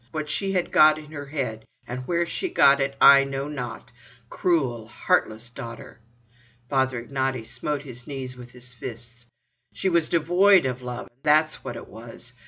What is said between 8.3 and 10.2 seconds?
with his fists. "She was